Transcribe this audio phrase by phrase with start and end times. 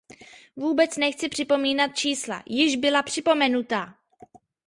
[0.55, 3.97] Vůbec nechci připomínat čísla; již byla připomenuta.